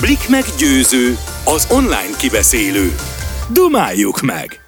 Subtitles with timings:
[0.00, 1.14] Blik meggyőző,
[1.44, 2.88] az online kibeszélő.
[3.52, 4.60] Dumáljuk meg!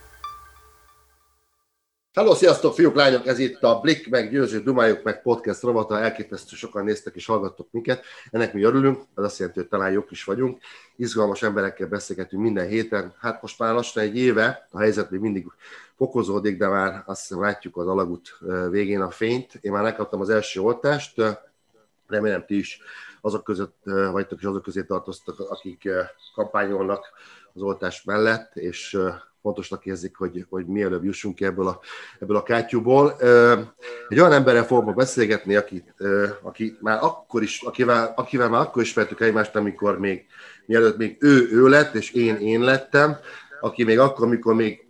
[2.13, 3.27] Hello, sziasztok, fiúk, lányok!
[3.27, 6.01] Ez itt a Blik meg Győző Dumáljuk meg podcast rovata.
[6.01, 8.05] Elképesztő sokan néztek és hallgattok minket.
[8.31, 10.63] Ennek mi örülünk, ez azt jelenti, hogy talán jók is vagyunk.
[10.97, 13.15] Izgalmas emberekkel beszélgetünk minden héten.
[13.21, 15.47] Hát most már lassan egy éve, a helyzet még mindig
[15.97, 18.39] fokozódik, de már azt hiszem látjuk az alagút
[18.71, 19.59] végén a fényt.
[19.61, 21.23] Én már megkaptam az első oltást,
[22.07, 22.81] remélem ti is
[23.23, 25.89] azok között vagytok és azok közé tartoztak, akik
[26.35, 27.05] kampányolnak
[27.55, 28.99] az oltás mellett, és
[29.43, 31.81] fontosnak érzik, hogy, hogy mielőbb jussunk ki ebből a,
[32.19, 33.17] ebből a kátyúból.
[34.09, 35.85] Egy olyan emberrel fogok beszélgetni, aki,
[36.43, 40.27] aki már akkor is, akivel, akivel már akkor ismertük egymást, amikor még,
[40.67, 43.17] mielőtt még ő ő lett, és én én lettem,
[43.61, 44.87] aki még akkor, amikor még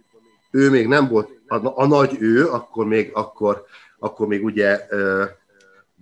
[0.51, 3.64] ő még nem volt a, a nagy ő, akkor még, akkor,
[3.98, 4.87] akkor még ugye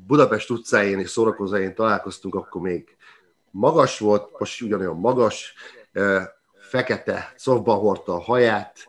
[0.07, 2.97] Budapest utcáin és szórakozóin találkoztunk, akkor még
[3.51, 5.55] magas volt, most ugyanolyan magas,
[6.59, 8.89] fekete, szofban hordta a haját,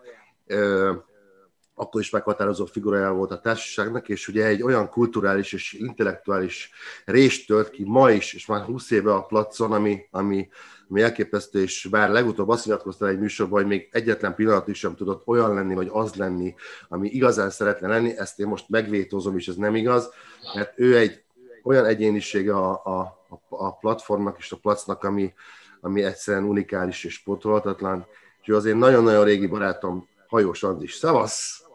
[1.81, 6.71] akkor is meghatározó figurája volt a társaságnak, és ugye egy olyan kulturális és intellektuális
[7.05, 10.49] részt tölt ki ma is, és már 20 éve a placon, ami, ami,
[10.89, 15.27] ami elképesztő, és bár legutóbb azt nyilatkozta egy műsorban, hogy még egyetlen pillanatig sem tudott
[15.27, 16.55] olyan lenni, vagy az lenni,
[16.89, 20.09] ami igazán szeretne lenni, ezt én most megvétózom, és ez nem igaz,
[20.55, 21.23] mert ő egy
[21.63, 25.33] olyan egyénisége a, a, a platformnak és a placnak, ami,
[25.81, 28.05] ami egyszerűen unikális és pótolhatatlan.
[28.41, 30.93] És ő azért nagyon-nagyon régi barátom, Hajós Andris.
[30.93, 31.70] Szevasz!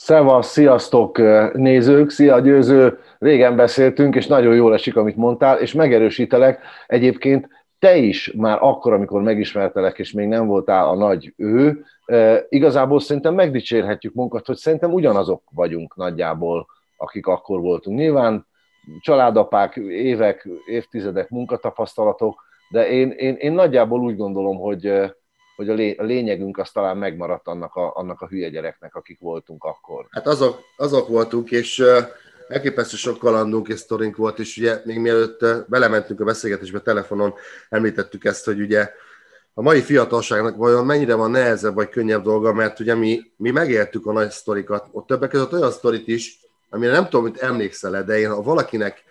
[0.00, 1.18] Szevasz, sziasztok
[1.52, 7.96] nézők, szia Győző, régen beszéltünk, és nagyon jól esik, amit mondtál, és megerősítelek, egyébként te
[7.96, 11.84] is már akkor, amikor megismertelek, és még nem voltál a nagy ő,
[12.48, 17.98] igazából szerintem megdicsérhetjük munkat, hogy szerintem ugyanazok vagyunk nagyjából, akik akkor voltunk.
[17.98, 18.46] Nyilván
[19.00, 24.92] családapák, évek, évtizedek munkatapasztalatok, de én, én, én nagyjából úgy gondolom, hogy,
[25.58, 29.20] hogy a, lé, a lényegünk az talán megmaradt annak a, annak a hülye gyereknek, akik
[29.20, 30.06] voltunk akkor.
[30.10, 31.82] Hát azok, azok voltunk, és
[32.48, 37.34] elképesztő sok kalandunk és sztorink volt, és ugye még mielőtt belementünk a beszélgetésbe telefonon,
[37.68, 38.90] említettük ezt, hogy ugye
[39.54, 44.06] a mai fiatalságnak vajon mennyire van nehezebb vagy könnyebb dolga, mert ugye mi, mi megéltük
[44.06, 46.40] a nagy sztorikat, ott többek között olyan sztorit is,
[46.70, 49.04] amire nem tudom, hogy emlékszel de én ha valakinek,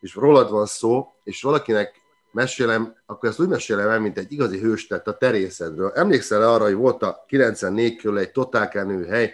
[0.00, 1.97] és rólad van szó, és valakinek
[2.30, 5.92] mesélem, akkor ezt úgy mesélem el, mint egy igazi hőstet a terészedről.
[5.94, 9.32] Emlékszel arra, hogy volt a 94 körül egy totálkánő hely,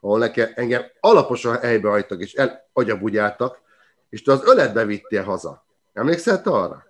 [0.00, 2.34] ahol nekem, engem alaposan helybe hagytak, és
[2.72, 3.60] agyabugyáltak,
[4.08, 5.64] és te az öletbe vittél haza.
[5.92, 6.86] Emlékszel te arra?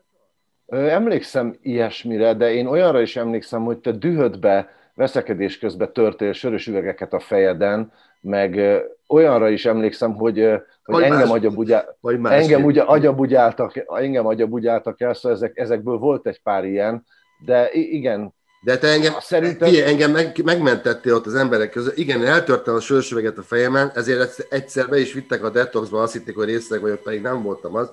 [0.67, 7.13] Emlékszem ilyesmire, de én olyanra is emlékszem, hogy te dühödbe, veszekedés közben törtél sörös üvegeket
[7.13, 7.93] a fejeden,
[8.27, 8.61] meg
[9.09, 10.49] olyanra is emlékszem, hogy,
[10.85, 11.85] hogy engem, agyabugyá,
[12.23, 17.05] engem ugye agyabugyáltak, engem agyabugyáltak el, szóval ezek, ezekből volt egy pár ilyen,
[17.45, 18.35] de igen,
[18.67, 19.69] de te engem, Szerintem...
[19.69, 21.97] figyelj, engem meg, megmentettél ott az emberek között.
[21.97, 26.37] Igen, eltörtem a sősöveget a fejemen, ezért egyszer be is vittek a detoxba, azt hitték,
[26.37, 27.91] hogy részleg vagyok, pedig nem voltam az.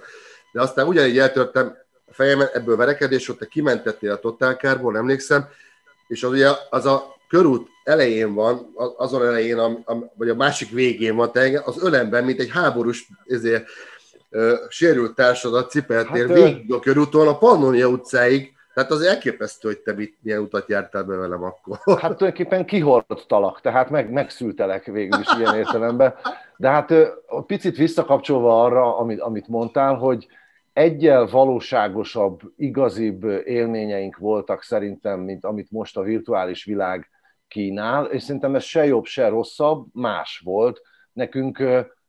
[0.52, 5.48] De aztán ugyanígy eltörtem a fejemen, ebből verekedés, ott te kimentettél a totálkárból, emlékszem,
[6.08, 9.84] és az ugye az a körút elején van, azon elején,
[10.18, 13.66] vagy a másik végén van, te az ölemben, mint egy háborús ezért,
[14.30, 19.80] ö, sérült társadat cipeltél hát, végig a körúton a Pannonia utcáig, tehát az elképesztő, hogy
[19.80, 21.78] te mit, milyen utat jártál be velem akkor.
[22.02, 26.14] Hát tulajdonképpen kihordtalak, tehát meg, megszültelek végül is ilyen értelemben.
[26.58, 26.94] De hát
[27.46, 30.28] picit visszakapcsolva arra, amit, amit mondtál, hogy
[30.74, 37.08] egyel valóságosabb, igazibb élményeink voltak szerintem, mint amit most a virtuális világ
[37.54, 40.82] kínál, és szerintem ez se jobb, se rosszabb, más volt.
[41.14, 41.64] Nekünk,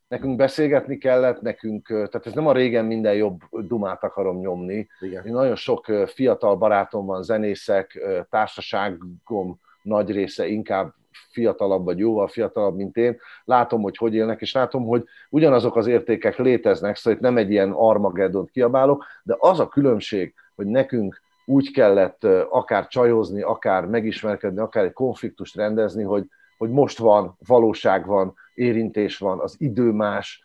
[0.08, 4.88] nekünk beszélgetni kellett, nekünk, tehát ez nem a régen minden jobb dumát akarom nyomni.
[5.00, 5.26] Igen.
[5.26, 10.94] Én nagyon sok fiatal barátom van, zenészek, társaságom nagy része inkább
[11.30, 15.86] fiatalabb, vagy jóval fiatalabb, mint én, látom, hogy hogy élnek, és látom, hogy ugyanazok az
[15.86, 21.22] értékek léteznek, szóval itt nem egy ilyen Armageddon kiabálok, de az a különbség, hogy nekünk
[21.44, 26.26] úgy kellett akár csajozni, akár megismerkedni, akár egy konfliktust rendezni, hogy,
[26.58, 30.42] hogy most van, valóság van, érintés van, az idő más.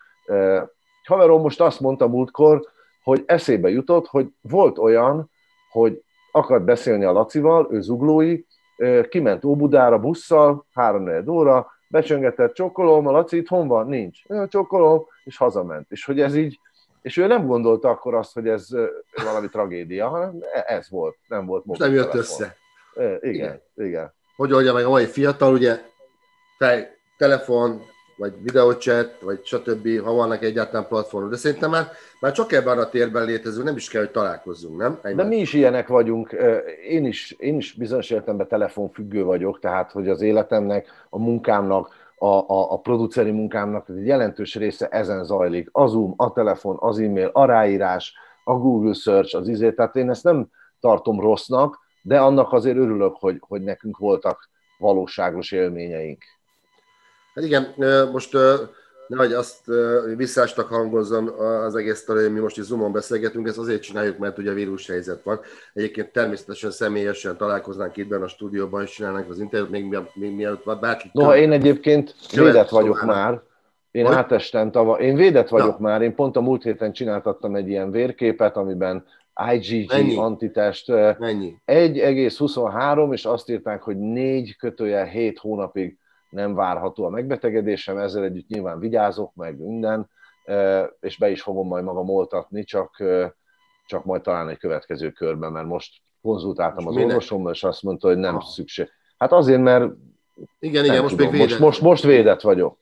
[1.03, 2.67] Haverom most azt mondta múltkor,
[3.03, 5.29] hogy eszébe jutott, hogy volt olyan,
[5.71, 8.41] hogy akart beszélni a Lacival, ő zuglói,
[9.09, 13.87] kiment Óbudára busszal, három óra, becsöngetett, csokolom, a Laci itthon van?
[13.87, 14.19] Nincs.
[14.47, 15.91] Csokolom, és hazament.
[15.91, 16.59] És hogy ez így,
[17.01, 18.67] és ő nem gondolta akkor azt, hogy ez
[19.23, 22.55] valami tragédia, hanem e, ez volt, nem volt Most nem jött össze.
[22.95, 24.13] Igen, igen, igen.
[24.35, 25.79] Hogy oldja meg a mai fiatal, ugye
[26.57, 27.81] fej, telefon,
[28.19, 31.29] vagy videóchat, vagy stb., ha vannak egyáltalán platformok.
[31.29, 31.87] De szerintem már,
[32.19, 34.99] már csak ebben a térben létező, nem is kell, hogy találkozzunk, nem?
[35.01, 35.23] Egymás.
[35.23, 36.35] De mi is ilyenek vagyunk.
[36.89, 42.25] Én is, én is bizonyos értelemben telefonfüggő vagyok, tehát hogy az életemnek, a munkámnak, a,
[42.25, 45.69] a, a produceri munkámnak egy jelentős része ezen zajlik.
[45.71, 48.13] A Zoom, a telefon, az e-mail, a ráírás,
[48.43, 49.71] a Google Search, az izé.
[49.71, 50.47] Tehát én ezt nem
[50.79, 56.23] tartom rossznak, de annak azért örülök, hogy, hogy nekünk voltak valóságos élményeink.
[57.33, 57.73] Hát igen,
[58.11, 58.37] most
[59.09, 59.71] nehogy azt
[60.15, 64.53] visszástak hangozzon az egész hogy mi most is Zoomon beszélgetünk, ezt azért csináljuk, mert ugye
[64.53, 65.39] vírus helyzet van.
[65.73, 70.79] Egyébként természetesen személyesen találkoznánk itt benne a stúdióban, és csinálnánk az interjút, még, még mielőtt
[70.79, 71.09] bárki...
[71.13, 73.41] Noha én egyébként védett vagyok szóval már,
[73.91, 74.15] én hogy?
[74.15, 75.87] átestem tavaly, én védett vagyok Na.
[75.87, 79.05] már, én pont a múlt héten csináltattam egy ilyen vérképet, amiben
[79.53, 80.15] IgG Mennyi?
[80.17, 81.55] antitest Mennyi?
[81.65, 85.97] 1,23, és azt írták, hogy 4 kötője 7 hónapig
[86.29, 90.09] nem várható a megbetegedésem, ezzel együtt nyilván vigyázok, meg minden,
[90.99, 93.03] és be is fogom majd magam oltatni, csak,
[93.87, 98.07] csak majd talán egy következő körben, mert most konzultáltam most az orvosommal, és azt mondta,
[98.07, 98.49] hogy nem Aha.
[98.49, 98.89] szükség.
[99.17, 99.91] Hát azért, mert
[100.59, 101.59] igen, igen, most tudom, még védett.
[101.59, 102.77] Most, most, most védett vagyok.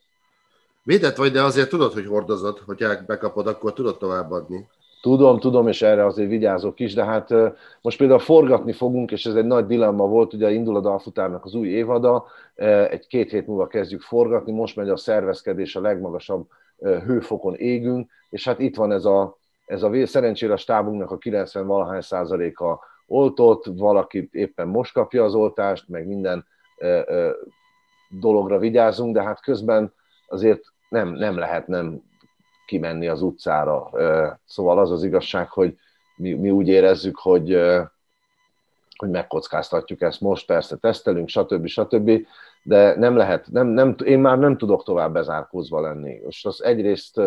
[0.83, 4.67] Védett vagy, de azért tudod, hogy hordozod, hogyha bekapod, akkor tudod továbbadni.
[5.01, 7.33] Tudom, tudom, és erre azért vigyázok is, de hát
[7.81, 11.55] most például forgatni fogunk, és ez egy nagy dilemma volt, ugye indul a Dalfutárnak az
[11.55, 12.25] új évada,
[12.89, 16.47] egy-két hét múlva kezdjük forgatni, most megy a szervezkedés a legmagasabb
[16.79, 21.67] hőfokon égünk, és hát itt van ez a, ez a szerencsére a stábunknak a 90
[21.67, 26.45] valahány százaléka oltott, valaki éppen most kapja az oltást, meg minden
[28.19, 29.93] dologra vigyázunk, de hát közben
[30.27, 32.01] azért nem, nem lehet nem
[32.67, 33.89] kimenni az utcára.
[34.45, 35.77] Szóval az az igazság, hogy
[36.15, 37.59] mi, mi úgy érezzük, hogy,
[38.97, 41.65] hogy megkockáztatjuk ezt most, persze tesztelünk, stb.
[41.65, 42.11] stb.,
[42.63, 46.21] de nem lehet, nem, nem, én már nem tudok tovább bezárkózva lenni.
[46.23, 47.21] Most az egyrészt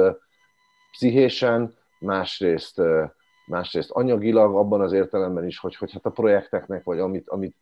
[0.91, 2.83] pszichésen, másrészt,
[3.47, 7.57] másrészt anyagilag, abban az értelemben is, hogy, hogy hát a projekteknek, vagy amit, amit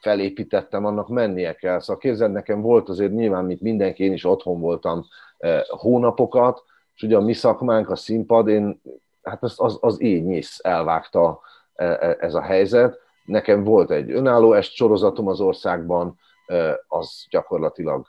[0.00, 1.80] felépítettem, annak mennie kell.
[1.80, 5.06] Szóval képzeld, nekem volt azért nyilván, mint mindenki, én is otthon voltam
[5.68, 8.80] hónapokat, és ugye a mi szakmánk, a színpad, én,
[9.22, 11.40] hát az, az, az így nyisz elvágta
[11.74, 12.98] e, e, ez a helyzet.
[13.24, 18.06] Nekem volt egy önálló est sorozatom az országban, e, az gyakorlatilag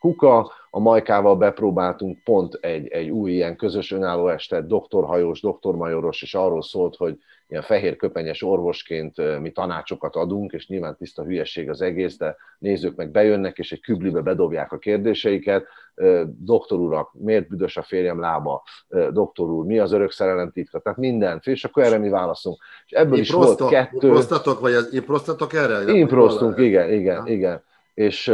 [0.00, 6.34] kuka, a Majkával bepróbáltunk pont egy, egy új ilyen közös önálló estet, doktorhajós, doktormajoros, és
[6.34, 7.18] arról szólt, hogy
[7.48, 12.96] ilyen fehér köpenyes orvosként mi tanácsokat adunk, és nyilván tiszta hülyeség az egész, de nézők
[12.96, 15.66] meg bejönnek, és egy küblibe bedobják a kérdéseiket.
[16.26, 18.62] Doktor urak, miért büdös a férjem lába?
[19.10, 20.78] Doktor úr, mi az örök szerelem titka?
[20.78, 22.56] Tehát mindent, és akkor erre mi válaszunk.
[22.86, 24.08] És ebből én is prosztok, volt kettő...
[24.08, 25.92] Prosztatok, vagy az, én prosztatok erre?
[25.92, 27.32] Improsztunk, igen, igen, ja.
[27.32, 27.62] igen.
[27.94, 28.32] És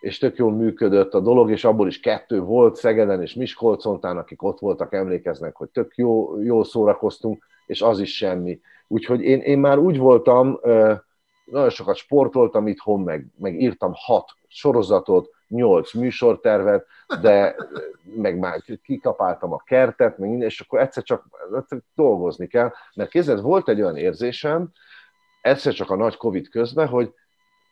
[0.00, 4.42] és tök jól működött a dolog, és abból is kettő volt Szegeden és Miskolcontán, akik
[4.42, 8.60] ott voltak, emlékeznek, hogy tök jó, jól szórakoztunk, és az is semmi.
[8.88, 10.60] Úgyhogy én, én már úgy voltam,
[11.44, 16.86] nagyon sokat sportoltam itthon, meg, meg írtam hat sorozatot, nyolc műsortervet,
[17.20, 17.56] de
[18.16, 21.24] meg már kikapáltam a kertet, meg minden, és akkor egyszer csak
[21.56, 24.70] egyszer dolgozni kell, mert kézzel volt egy olyan érzésem,
[25.42, 27.12] egyszer csak a nagy Covid közben, hogy,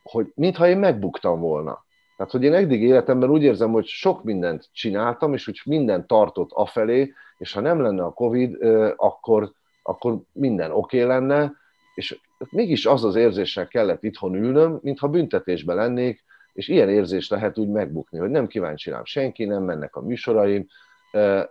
[0.02, 1.84] hogy mintha én megbuktam volna.
[2.16, 6.50] Tehát, hogy én eddig életemben úgy érzem, hogy sok mindent csináltam, és úgy minden tartott
[6.52, 8.62] afelé, és ha nem lenne a Covid,
[8.96, 9.52] akkor,
[9.82, 11.52] akkor minden oké okay lenne,
[11.94, 12.18] és
[12.50, 17.68] mégis az az érzéssel kellett itthon ülnöm, mintha büntetésben lennék, és ilyen érzés lehet úgy
[17.68, 20.66] megbukni, hogy nem kíváncsi rám senki, nem mennek a műsoraim,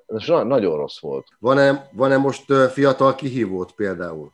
[0.07, 1.27] és nagyon rossz volt.
[1.39, 4.31] Van-e, van-e most fiatal kihívót például?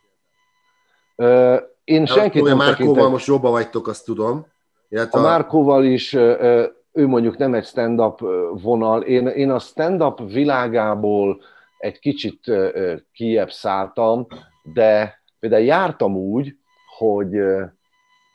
[1.84, 3.10] Én senkit nem Márkóval tekintek...
[3.10, 4.46] most jobban vagytok, azt tudom.
[4.92, 6.12] Illetve a Márkóval is,
[6.92, 8.20] ő mondjuk nem egy stand-up
[8.62, 11.40] vonal, én, én a stand-up világából
[11.78, 12.52] egy kicsit
[13.12, 14.26] kiebb szálltam,
[14.62, 16.56] de például jártam úgy,
[16.98, 17.30] hogy,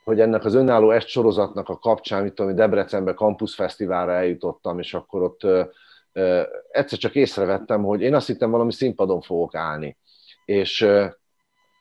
[0.04, 4.94] hogy ennek az önálló est sorozatnak a kapcsán, mit tudom, Debrecenbe Campus Fesztiválra eljutottam, és
[4.94, 5.72] akkor ott
[6.72, 9.98] egyszer csak észrevettem, hogy én azt hittem valami színpadon fogok állni.
[10.46, 10.88] És,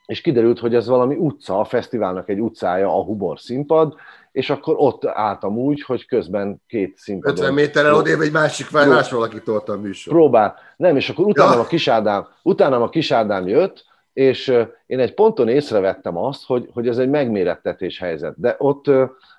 [0.07, 3.95] és kiderült, hogy ez valami utca, a fesztiválnak egy utcája, a Hubor színpad,
[4.37, 7.37] és akkor ott álltam úgy, hogy közben két színpadon...
[7.37, 10.13] 50 méterrel odébb egy másik más valaki tolta a műsor.
[10.13, 10.55] Próbál.
[10.77, 11.61] Nem, és akkor utána ja.
[11.61, 14.49] a kisádám, utána a kisádám jött, és
[14.87, 18.41] én egy ponton észrevettem azt, hogy, hogy ez egy megmérettetés helyzet.
[18.41, 18.87] De ott,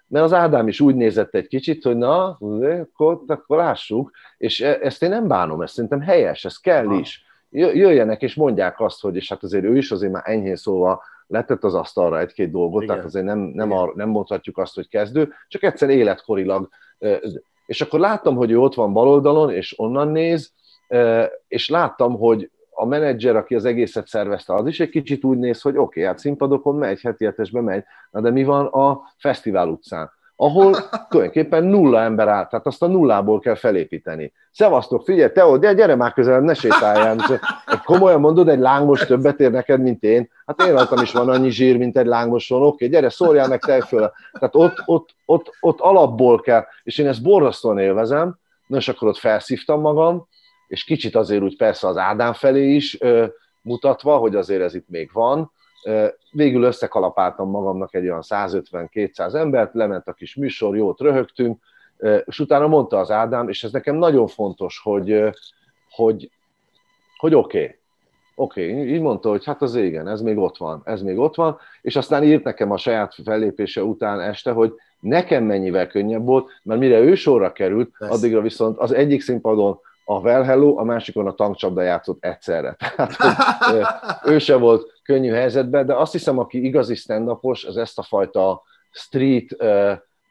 [0.07, 2.37] mert az Ádám is úgy nézett egy kicsit, hogy na,
[2.81, 6.95] akkor, akkor lássuk, és e, ezt én nem bánom, ezt szerintem helyes, ez kell ha.
[6.95, 7.25] is.
[7.49, 11.63] Jöjjenek és mondják azt, hogy, és hát azért ő is azért már enyhén szóval letett
[11.63, 12.95] az asztalra egy-két dolgot, Igen.
[12.95, 16.69] tehát azért nem, nem, ar, nem mondhatjuk azt, hogy kezdő, csak egyszer életkorilag
[17.67, 20.53] és akkor láttam, hogy ő ott van bal oldalon, és onnan néz,
[21.47, 25.61] és láttam, hogy a menedzser, aki az egészet szervezte, az is egy kicsit úgy néz,
[25.61, 29.67] hogy oké, okay, hát színpadokon megy, heti hetesbe megy, na de mi van a fesztivál
[29.67, 30.11] utcán?
[30.39, 30.75] Ahol
[31.09, 34.33] tulajdonképpen nulla ember áll, tehát azt a nullából kell felépíteni.
[34.51, 37.17] Szevasztok, figyelj, Teó, de gyere már közel, ne sétáljál.
[37.83, 40.29] Komolyan mondod, egy lángos többet ér neked, mint én?
[40.45, 43.81] Hát én rajtam is van annyi zsír, mint egy lángoson, oké, gyere, szóljál meg te
[43.81, 44.11] föl.
[44.31, 49.07] Tehát ott, ott, ott, ott alapból kell, és én ezt borzasztóan élvezem, na és akkor
[49.07, 50.27] ott felszívtam magam,
[50.67, 53.25] és kicsit azért úgy persze az Ádám felé is ö,
[53.61, 55.51] mutatva, hogy azért ez itt még van,
[56.31, 61.63] Végül összekalapáltam magamnak egy olyan 150-200 embert, lement a kis műsor, jót röhögtünk,
[62.25, 65.23] és utána mondta az Ádám, és ez nekem nagyon fontos, hogy,
[65.89, 66.29] hogy,
[67.17, 67.75] hogy oké, okay,
[68.35, 68.93] oké, okay.
[68.93, 71.95] így mondta, hogy hát az igen, ez még ott van, ez még ott van, és
[71.95, 76.99] aztán írt nekem a saját fellépése után este, hogy nekem mennyivel könnyebb volt, mert mire
[76.99, 79.79] ő sorra került, addigra viszont az egyik színpadon
[80.09, 82.75] a Well Hello, a másikon a tankcsapda játszott egyszerre.
[82.95, 87.99] Tehát, hogy ő se volt könnyű helyzetben, de azt hiszem, aki igazi stand az ezt
[87.99, 89.55] a fajta street,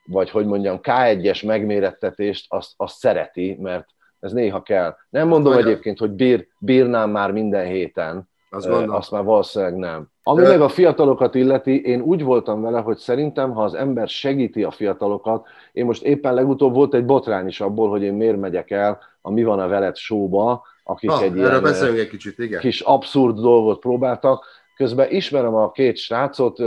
[0.05, 3.87] vagy hogy mondjam, K1-es megmérettetést, azt, azt szereti, mert
[4.21, 4.97] ez néha kell.
[5.09, 10.09] Nem mondom Vagy egyébként, hogy bír, bírnám már minden héten, azt, azt már valószínűleg nem.
[10.23, 14.63] Ami meg a fiatalokat illeti, én úgy voltam vele, hogy szerintem, ha az ember segíti
[14.65, 18.71] a fiatalokat, én most éppen legutóbb volt egy botrány is abból, hogy én miért megyek
[18.71, 22.61] el a Mi van a veled showba, akik ah, egy ilyen egy kicsit, igen.
[22.61, 24.45] kis abszurd dolgot próbáltak.
[24.77, 26.59] Közben ismerem a két srácot,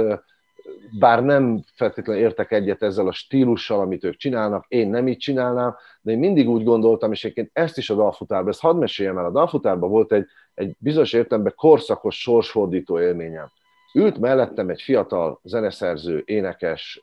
[1.00, 5.76] bár nem feltétlenül értek egyet ezzel a stílussal, amit ők csinálnak, én nem így csinálnám,
[6.02, 9.26] de én mindig úgy gondoltam, és egyébként ezt is a dalfutárban, ezt hadd meséljem el,
[9.26, 13.52] a dalfutárban volt egy, egy bizonyos értelemben korszakos sorsfordító élményem.
[13.94, 17.02] Ült mellettem egy fiatal zeneszerző, énekes,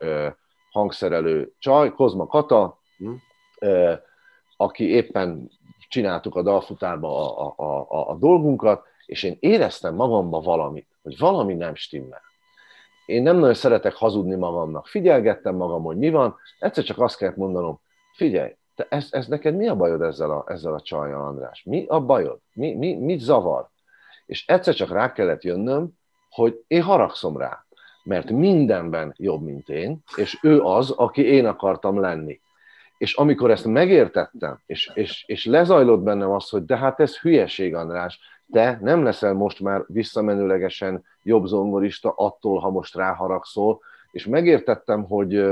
[0.70, 3.22] hangszerelő csaj, Kozma Kata, hmm.
[4.56, 5.50] aki éppen
[5.88, 11.54] csináltuk a dalfutárba a, a, a, a dolgunkat, és én éreztem magamban valamit, hogy valami
[11.54, 12.20] nem stimmel.
[13.06, 14.86] Én nem nagyon szeretek hazudni magamnak.
[14.86, 17.80] Figyelgettem magam, hogy mi van, egyszer csak azt kellett mondanom,
[18.12, 21.62] figyelj, te ez, ez neked mi a bajod ezzel a, ezzel a csajjal, András?
[21.62, 22.38] Mi a bajod?
[22.52, 23.68] Mi, mi, mit zavar?
[24.26, 25.88] És egyszer csak rá kellett jönnöm,
[26.30, 27.64] hogy én haragszom rá,
[28.04, 32.40] mert mindenben jobb, mint én, és ő az, aki én akartam lenni.
[32.98, 37.74] És amikor ezt megértettem, és, és, és lezajlott bennem az, hogy de hát ez hülyeség,
[37.74, 38.20] András,
[38.52, 43.80] te nem leszel most már visszamenőlegesen jobb zongorista attól, ha most ráharagszol,
[44.10, 45.44] és megértettem, hogy,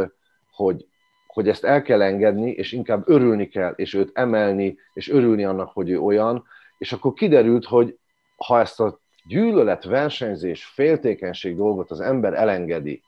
[0.53, 0.87] hogy,
[1.27, 5.71] hogy ezt el kell engedni, és inkább örülni kell, és őt emelni, és örülni annak,
[5.73, 6.45] hogy ő olyan,
[6.79, 7.99] és akkor kiderült, hogy
[8.37, 13.03] ha ezt a gyűlölet, versenyzés, féltékenység dolgot az ember elengedi,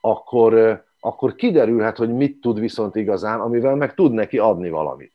[0.00, 5.12] akkor, akkor kiderülhet, hogy mit tud viszont igazán, amivel meg tud neki adni valamit.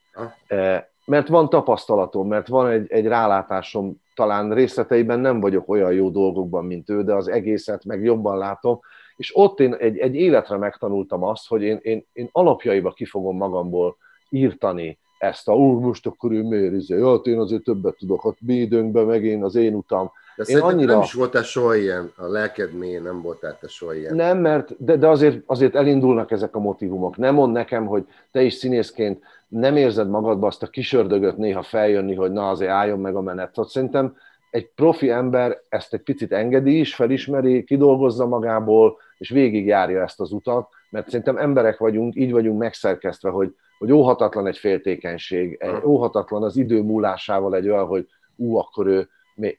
[1.06, 6.65] Mert van tapasztalatom, mert van egy, egy rálátásom, talán részleteiben nem vagyok olyan jó dolgokban,
[6.65, 8.79] mint ő, de az egészet meg jobban látom,
[9.15, 13.38] és ott én egy, egy életre megtanultam azt, hogy én, én, én alapjaiba ki fogom
[13.38, 13.98] magamból
[14.29, 18.38] írtani ezt a, úr, most akkor ő miért izé, hát én azért többet tudok, ott
[18.41, 20.12] mi időnkben, meg én az én utam.
[20.36, 20.94] De én annyira...
[20.94, 24.15] nem is voltál soha ilyen, a lelked mélyén nem voltál te soha ilyen.
[24.15, 27.18] Nem, mert, de, de azért, azért elindulnak ezek a motivumok.
[27.18, 32.15] Nem mond nekem, hogy te is színészként nem érzed magadba azt a kisördögöt néha feljönni,
[32.15, 33.54] hogy na azért álljon meg a menet.
[33.54, 34.15] Tehát szerintem
[34.50, 40.32] egy profi ember ezt egy picit engedi is, felismeri, kidolgozza magából, és végigjárja ezt az
[40.32, 46.44] utat, mert szerintem emberek vagyunk, így vagyunk megszerkesztve, hogy, hogy óhatatlan egy féltékenység, egy, óhatatlan
[46.44, 49.10] az idő múlásával egy olyan, hogy ú, akkor ő...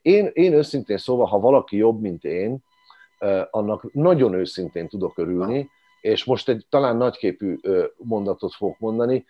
[0.03, 2.59] Én, én őszintén szóval, ha valaki jobb, mint én,
[3.51, 7.59] annak nagyon őszintén tudok örülni, és most egy talán nagyképű
[7.97, 9.25] mondatot fogok mondani,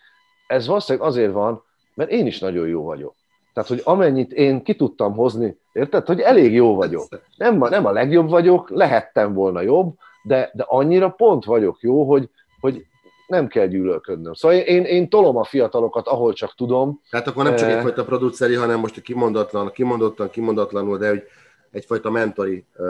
[0.46, 1.62] ez valószínűleg azért van,
[1.94, 3.14] mert én is nagyon jó vagyok.
[3.52, 7.08] Tehát, hogy amennyit én ki tudtam hozni, érted, hogy elég jó vagyok.
[7.36, 12.30] Nem, nem a legjobb vagyok, lehettem volna jobb, de, de annyira pont vagyok jó, hogy,
[12.60, 12.86] hogy
[13.26, 14.32] nem kell gyűlölködnöm.
[14.34, 17.00] Szóval én, én tolom a fiatalokat, ahol csak tudom.
[17.10, 21.22] Tehát akkor nem csak eh, egyfajta produceri, hanem most a kimondatlan, kimondottan, kimondatlanul, de hogy
[21.70, 22.86] egyfajta mentori uh,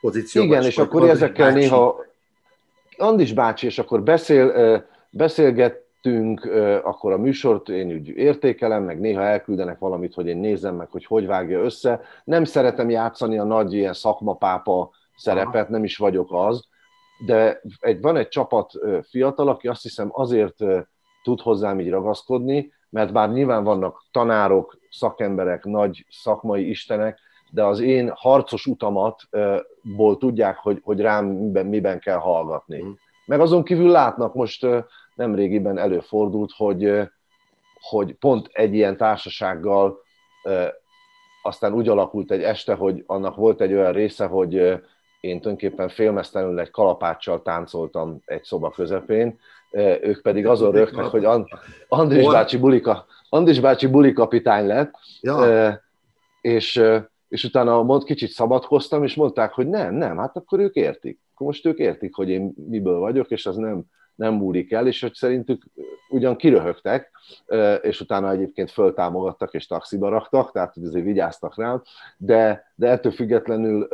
[0.00, 0.50] pozícióban.
[0.50, 1.58] Igen, és akkor ezekkel bácsi.
[1.58, 2.04] néha
[2.98, 4.46] Andis bácsi, és akkor beszél,
[5.10, 6.44] beszélget, beszélgettünk,
[6.84, 11.04] akkor a műsort én úgy értékelem, meg néha elküldenek valamit, hogy én nézzem meg, hogy
[11.04, 12.00] hogy vágja össze.
[12.24, 16.64] Nem szeretem játszani a nagy ilyen szakmapápa szerepet, nem is vagyok az,
[17.18, 18.72] de egy, van egy csapat
[19.08, 20.56] fiatal, aki azt hiszem azért
[21.22, 27.18] tud hozzám így ragaszkodni, mert bár nyilván vannak tanárok, szakemberek, nagy szakmai istenek,
[27.50, 32.82] de az én harcos utamatból tudják, hogy, hogy rám miben, miben kell hallgatni.
[32.82, 32.90] Mm.
[33.26, 34.66] Meg azon kívül látnak most
[35.14, 37.08] nemrégiben előfordult, hogy,
[37.80, 39.98] hogy pont egy ilyen társasággal
[41.42, 44.82] aztán úgy alakult egy este, hogy annak volt egy olyan része, hogy
[45.20, 49.38] én tulajdonképpen félmeztelenül egy kalapáccsal táncoltam egy szoba közepén,
[50.00, 51.24] ők pedig azon rögtek, hogy
[51.88, 55.80] Andris bácsi, bulika, Andris bácsi buli kapitány lett, ja.
[56.40, 56.82] és,
[57.28, 61.20] és utána mond, kicsit szabadkoztam, és mondták, hogy nem, nem, hát akkor ők értik.
[61.34, 65.00] Akkor most ők értik, hogy én miből vagyok, és az nem, nem múlik el, és
[65.00, 65.64] hogy szerintük
[66.08, 67.10] ugyan kiröhögtek,
[67.82, 71.82] és utána egyébként föltámogattak és taxiba raktak, tehát hogy azért vigyáztak rám,
[72.16, 73.88] de, de ettől függetlenül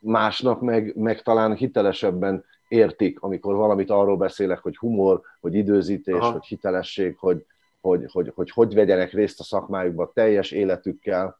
[0.00, 6.30] másnak meg, meg talán hitelesebben értik, amikor valamit arról beszélek, hogy humor, hogy időzítés, Aha.
[6.30, 7.44] hogy hitelesség, hogy,
[7.80, 11.38] hogy, hogy, hogy hogy vegyenek részt a szakmájukban teljes életükkel.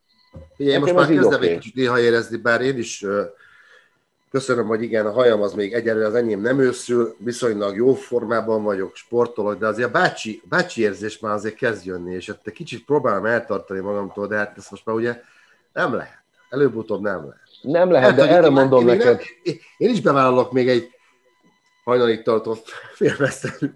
[0.56, 3.06] Igen, én most már kezdem egy kicsit néha érezni, bár én is
[4.30, 8.62] köszönöm, hogy igen, a hajam az még egyelőre az enyém nem őszül, viszonylag jó formában
[8.62, 12.84] vagyok, sportolok, de azért a bácsi, bácsi érzés már azért kezd jönni, és hát kicsit
[12.84, 15.22] próbálom eltartani magamtól, de hát ezt most már ugye
[15.72, 16.22] nem lehet.
[16.48, 17.49] Előbb-utóbb nem lehet.
[17.62, 19.20] Nem lehet, hát, de erre mondom én neked.
[19.44, 20.90] Nem, én is bevállalok még egy
[21.84, 23.74] hajnalig tartott félmesztelő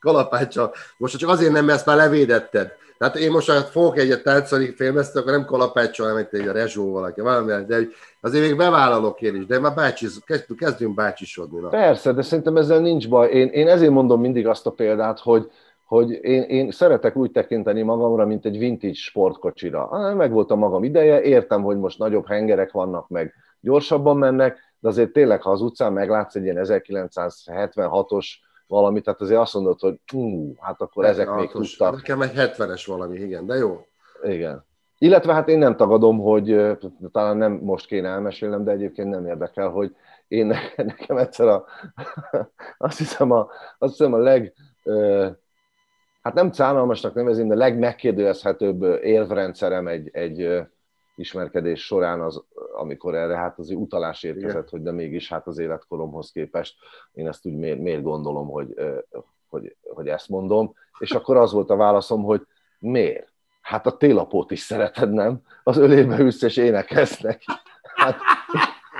[0.00, 0.74] kalapáccsal.
[0.96, 2.72] Most csak azért nem, mert ezt már levédetted.
[2.98, 6.92] Tehát én most, ha fogok egyet táncolni félmesztő, akkor nem kalapáccsal, hanem egy a rezsó
[6.92, 7.88] valaki, valami, de
[8.20, 11.60] azért még bevállalok én is, de már bácsiz, kezdünk, kezdünk bácsisodni.
[11.60, 11.68] Na.
[11.68, 13.30] Persze, de szerintem ezzel nincs baj.
[13.30, 15.50] Én, én ezért mondom mindig azt a példát, hogy,
[15.92, 20.14] hogy én, én szeretek úgy tekinteni magamra, mint egy vintage sportkocsira.
[20.14, 24.88] Meg volt a magam ideje, értem, hogy most nagyobb hengerek vannak, meg gyorsabban mennek, de
[24.88, 28.26] azért tényleg, ha az utcán meglátsz egy ilyen 1976-os
[28.66, 31.94] valamit, tehát azért azt mondod, hogy hú, hát akkor ezek még tudtak.
[31.94, 33.86] Nekem egy 70-es valami, igen, de jó.
[34.22, 34.64] Igen.
[34.98, 36.76] Illetve hát én nem tagadom, hogy
[37.12, 39.96] talán nem most kéne elmesélnem, de egyébként nem érdekel, hogy
[40.28, 40.46] én
[40.76, 41.64] nekem egyszer a,
[42.78, 44.52] azt hiszem a, azt hiszem a leg,
[46.22, 50.62] hát nem cánalmasnak nevezem, de legmegkérdőjezhetőbb érvrendszerem egy, egy
[51.16, 52.42] ismerkedés során, az,
[52.74, 56.76] amikor erre hát az utalás érkezett, hogy de mégis hát az életkoromhoz képest
[57.12, 58.74] én ezt úgy miért, miért gondolom, hogy,
[59.48, 60.74] hogy, hogy ezt mondom.
[60.98, 62.46] És akkor az volt a válaszom, hogy
[62.78, 63.32] miért?
[63.60, 65.42] Hát a télapót is szereted, nem?
[65.62, 67.44] Az ölébe ülsz és énekelsz neki.
[67.94, 68.16] Hát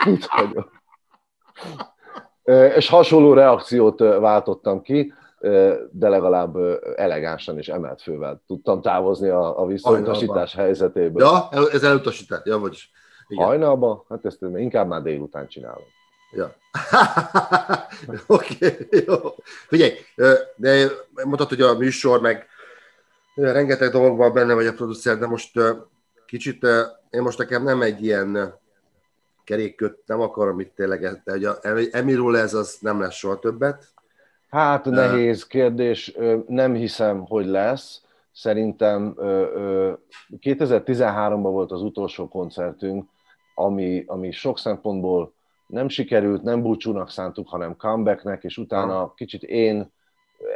[0.05, 0.81] mit vagyok?
[2.77, 5.13] És hasonló reakciót váltottam ki
[5.91, 6.57] de legalább
[6.97, 11.23] elegánsan és emelt fővel tudtam távozni a, a visszautasítás helyzetéből.
[11.23, 12.91] Ja, ez elutasítás, ja, vagyis.
[13.29, 13.45] Igen.
[13.45, 14.05] Hajnalban?
[14.09, 15.85] Hát ezt inkább már délután csinálom.
[16.33, 16.55] Ja.
[18.27, 19.15] Oké, okay, jó.
[19.69, 19.93] Figyelj,
[20.57, 20.87] de
[21.25, 22.47] mondtad, hogy a műsor, meg
[23.35, 25.61] rengeteg dologban benne vagy a producer, de most
[26.27, 26.67] kicsit,
[27.11, 28.59] én most nekem nem egy ilyen
[29.45, 31.59] kerékköt, nem akarom itt tényleg, de hogy a
[31.91, 33.93] Emiról ez az nem lesz soha többet,
[34.53, 38.03] Hát nehéz kérdés, nem hiszem, hogy lesz.
[38.33, 39.15] Szerintem
[40.41, 43.09] 2013-ban volt az utolsó koncertünk,
[43.55, 45.33] ami, ami sok szempontból
[45.67, 49.93] nem sikerült, nem búcsúnak szántuk, hanem comebacknek, és utána kicsit én,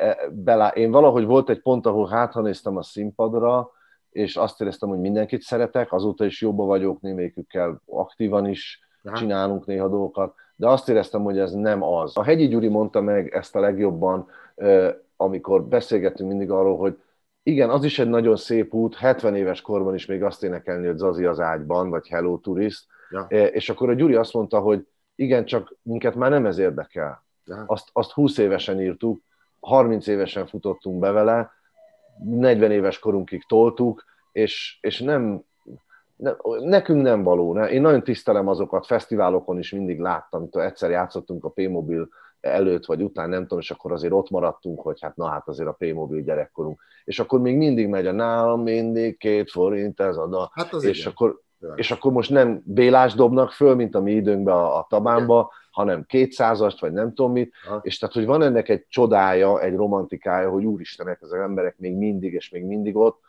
[0.01, 3.71] e, belá, én valahogy volt egy pont, ahol hátha néztem a színpadra,
[4.11, 8.81] és azt éreztem, hogy mindenkit szeretek, azóta is jobba vagyok, némelyikükkel aktívan is
[9.15, 12.17] csinálunk néha dolgokat, de azt éreztem, hogy ez nem az.
[12.17, 14.29] A Hegyi Gyuri mondta meg ezt a legjobban,
[15.17, 16.99] amikor beszélgettünk mindig arról, hogy
[17.43, 20.97] igen, az is egy nagyon szép út, 70 éves korban is még azt énekelni, hogy
[20.97, 23.21] Zazi az ágyban, vagy Hello Tourist, ja.
[23.47, 27.25] és akkor a Gyuri azt mondta, hogy igen, csak minket már nem ez érdekel.
[27.45, 27.65] Ja.
[27.67, 29.23] Azt, azt 20 évesen írtuk,
[29.61, 31.51] 30 évesen futottunk be vele,
[32.25, 35.43] 40 éves korunkig toltuk, és, és nem,
[36.17, 37.53] ne, nekünk nem való.
[37.53, 37.71] Ne?
[37.71, 42.09] Én nagyon tisztelem azokat, fesztiválokon is mindig láttam, hogy egyszer játszottunk a P-mobil
[42.41, 45.69] előtt vagy után, nem tudom, és akkor azért ott maradtunk, hogy hát na hát azért
[45.69, 46.81] a P-mobil gyerekkorunk.
[47.05, 50.51] És akkor még mindig megy a nálam mindig két forint ez a da.
[50.53, 51.13] Hát az és, igen.
[51.13, 51.41] akkor,
[51.75, 55.69] és akkor most nem Bélás dobnak föl, mint a mi időnkben a, a tabánba, igen.
[55.71, 57.81] hanem kétszázast, vagy nem tudom mit, ha.
[57.83, 62.33] és tehát, hogy van ennek egy csodája, egy romantikája, hogy úristenek, ezek emberek még mindig,
[62.33, 63.21] és még mindig ott,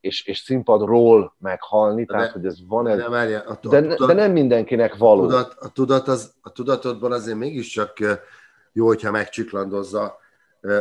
[0.00, 3.80] és, és színpadról meghalni, de, tehát hogy ez van ez, de, várja, a, a, de,
[3.80, 5.22] tudat, de nem mindenkinek való.
[5.22, 7.92] A, tudat, a, tudat az, a tudatodban azért mégiscsak
[8.72, 10.18] jó, hogyha megcsiklandozza,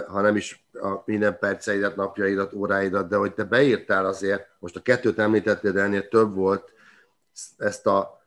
[0.08, 4.82] ha nem is a minden perceidet, napjaidat, óráidat, de hogy te beírtál azért, most a
[4.82, 6.72] kettőt említettél, de ennél több volt
[7.58, 8.22] ezt a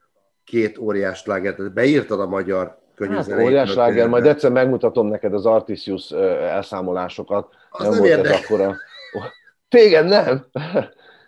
[0.44, 6.10] két óriás slágert, beírtad a magyar Hát, óriás sláger, majd egyszer megmutatom neked az Artisius
[6.10, 7.48] elszámolásokat.
[7.70, 8.76] Az nem, nem volt ez akkora.
[9.74, 10.44] Téged nem.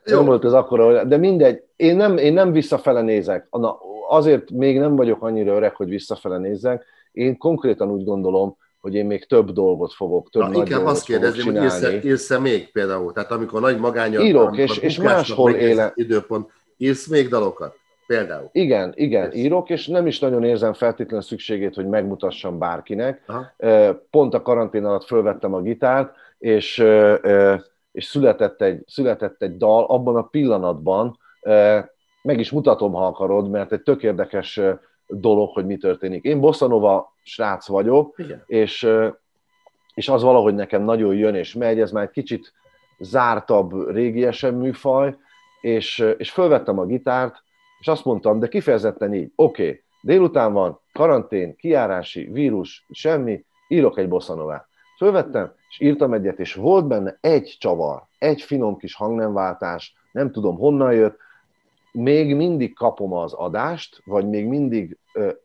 [0.04, 0.16] Jó.
[0.16, 1.62] Nem volt az akkora, de mindegy.
[1.76, 3.46] Én nem, én nem visszafele nézek.
[3.50, 3.78] Na,
[4.08, 6.84] azért még nem vagyok annyira öreg, hogy visszafele nézzek.
[7.12, 11.04] Én konkrétan úgy gondolom, hogy én még több dolgot fogok, több Na, nagy inkább azt
[11.04, 14.20] kérdezném, hogy írsz, írsz még például, tehát amikor nagy magánya...
[14.20, 15.92] Írok, és, és máshol élek.
[15.94, 17.74] Időpont, írsz még dalokat?
[18.06, 18.48] Például.
[18.52, 23.22] Igen, igen, írok, és nem is nagyon érzem feltétlenül szükségét, hogy megmutassam bárkinek.
[23.26, 23.54] Aha.
[24.10, 26.84] Pont a karantén alatt fölvettem a gitárt, és,
[27.96, 31.18] és született, egy, született egy dal abban a pillanatban,
[32.22, 34.60] meg is mutatom, ha akarod, mert egy tök érdekes
[35.06, 36.24] dolog, hogy mi történik.
[36.24, 38.42] Én Bossanova srác vagyok, Igen.
[38.46, 38.88] és,
[39.94, 42.52] és az valahogy nekem nagyon jön és megy, ez már egy kicsit
[42.98, 45.16] zártabb, régiesebb műfaj,
[45.60, 47.42] és, és fölvettem a gitárt,
[47.80, 53.98] és azt mondtam, de kifejezetten így, oké, okay, délután van, karantén, kiárási, vírus, semmi, írok
[53.98, 54.68] egy bossanovát.
[54.96, 60.56] Fölvettem, és írtam egyet, és volt benne egy csavar, egy finom kis hangnemváltás, nem tudom
[60.56, 61.18] honnan jött,
[61.92, 64.98] még mindig kapom az adást, vagy még mindig,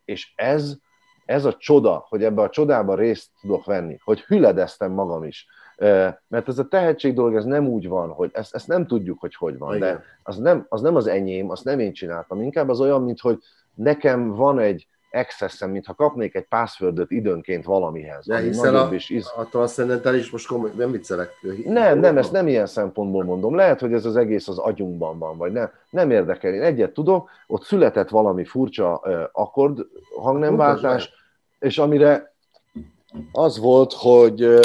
[0.06, 0.78] és ez,
[1.26, 5.48] ez a csoda, hogy ebbe a csodába részt tudok venni, hogy hüledeztem magam is.
[6.28, 9.36] Mert ez a tehetség dolog, ez nem úgy van, hogy ezt, ezt nem tudjuk, hogy
[9.36, 9.96] hogy van, Igen.
[9.96, 12.42] de az nem, az nem az enyém, azt nem én csináltam.
[12.42, 13.40] Inkább az olyan, mint hogy
[13.74, 18.26] nekem van egy, accessem, mintha kapnék egy passwordot időnként valamihez.
[18.26, 19.32] De hiszen a, is iz...
[19.36, 21.30] a transzendentális, most komoly, nem viccelek.
[21.66, 23.56] Nem, nem, ezt nem ilyen szempontból mondom.
[23.56, 25.72] Lehet, hogy ez az egész az agyunkban van, vagy nem.
[25.90, 26.54] Nem érdekel.
[26.54, 29.80] Én egyet tudok, ott született valami furcsa uh, akkord
[30.22, 31.10] hangnemváltás,
[31.60, 32.34] és amire
[33.32, 34.60] az volt, hogy uh,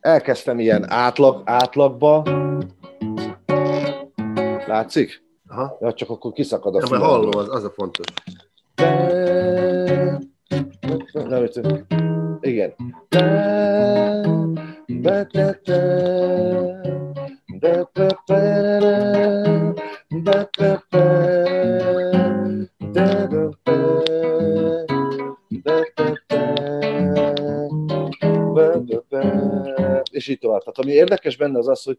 [0.00, 2.22] elkezdtem ilyen átlag, átlagba,
[4.66, 5.24] látszik?
[5.48, 5.76] Aha.
[5.80, 8.06] Ja, csak akkor kiszakad a ja, hallom, az, az a fontos.
[11.12, 11.48] Nem,
[12.40, 12.74] igen.
[30.10, 30.60] És így tovább.
[30.60, 31.96] Tehát ami érdekes benne az az, hogy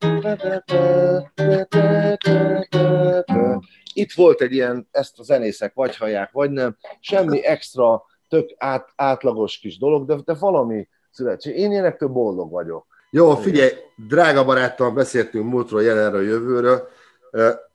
[4.08, 8.89] itt volt egy ilyen, ezt a zenészek vagy hallják, vagy nem, semmi extra, tök át,
[8.96, 11.58] átlagos kis dolog, de, de valami születség.
[11.58, 12.86] Én ilyenek boldog vagyok.
[13.12, 13.72] Jó, figyelj,
[14.08, 16.88] drága baráttal beszéltünk múltról, jelenről, jövőről.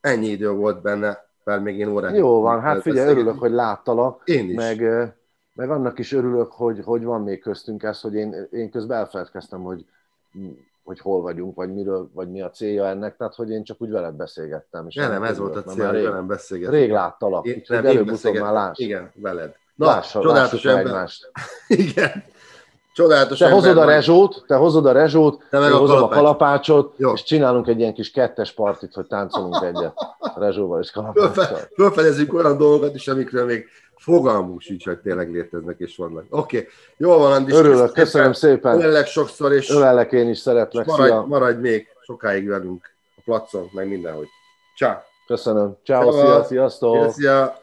[0.01, 2.15] Ennyi idő volt benne, mert még én órák.
[2.17, 4.23] Jó van, hát figyelj, örülök, hogy láttalak.
[4.25, 4.57] Én is.
[4.57, 4.81] Meg,
[5.55, 9.63] meg annak is örülök, hogy, hogy van még köztünk ez, hogy én, én közben elfelejtkeztem,
[9.63, 9.85] hogy
[10.85, 13.91] hogy hol vagyunk, vagy, miről, vagy mi a célja ennek, tehát hogy én csak úgy
[13.91, 14.87] veled beszélgettem.
[14.89, 16.75] És nem, nem, ez volt a cél, hogy velem beszélgettem.
[16.75, 18.79] Rég láttalak, én, nem, előbb-utóbb már láss.
[18.79, 19.55] Igen, veled.
[19.75, 20.87] Na, Lássa, csodálatos ember.
[20.87, 21.31] Egymást.
[21.69, 22.25] Igen.
[22.95, 26.95] Csodálatos te hozod a rezsót, te hozod a rezsót, te meg a hozom a kalapácsot,
[26.97, 27.13] Jó.
[27.13, 29.93] és csinálunk egy ilyen kis kettes partit, hogy táncolunk egyet
[30.35, 31.59] a rezsóval és kalapáccsal.
[31.75, 33.67] Fölfedezünk olyan dolgokat is, amikről még
[34.03, 36.25] fogalmunk sincs, hogy tényleg léteznek és vannak.
[36.31, 36.69] Oké, okay.
[36.97, 37.55] jól van, Andis.
[37.55, 38.77] Örülök, köszönöm szépen.
[38.77, 40.87] Ölellek sokszor, és Ölellek én is szeretlek.
[40.87, 41.25] Maradj, Szia.
[41.29, 44.29] maradj még sokáig velünk a placon, meg mindenhogy.
[44.77, 45.05] Csá.
[45.27, 45.77] Köszönöm.
[45.85, 47.13] Ciao, szia, sziasztok.
[47.13, 47.61] Szia.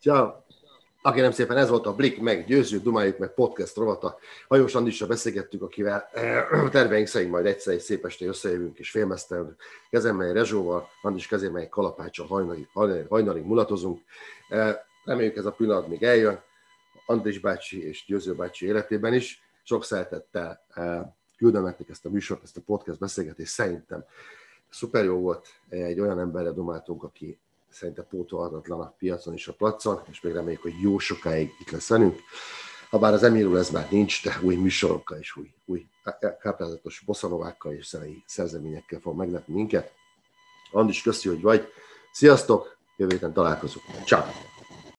[0.00, 0.28] Ciao.
[1.02, 4.18] Aki nem szépen, ez volt a Blik meg győző, Dumáljuk meg podcast rovata.
[4.48, 9.56] Hajós Andissal beszélgettük, akivel eh, terveink szerint majd egyszer egy szép este összejövünk és félmeztelünk.
[9.90, 14.00] Kezemmely Rezsóval, Andis kezemmely kalapáccsal hajnalig, hajnalig, hajnalig mulatozunk.
[14.48, 16.40] Eh, Reméljük ez a pillanat még eljön,
[17.06, 19.42] Andris bácsi és Győző bácsi életében is.
[19.62, 21.00] Sok szeretettel eh,
[21.36, 23.52] küldöm ezt a műsort, ezt a podcast beszélgetést.
[23.52, 24.04] Szerintem
[24.68, 25.48] szuper jó volt.
[25.68, 27.38] Egy olyan emberre domáltunk, aki
[27.68, 31.88] szerintem pótolhatatlan a piacon és a placon, és még reméljük, hogy jó sokáig itt lesz
[31.88, 32.18] velünk.
[32.90, 35.86] Habár az Emilul ez már nincs, de új műsorokkal és új, új
[36.40, 39.92] káprázatos bosszanovákkal és zenei szerzeményekkel fog meglepni minket.
[40.70, 41.68] Andis, köszi, hogy vagy.
[42.12, 43.84] Sziasztok, jövő héten találkozunk.
[44.06, 44.55] Ciao.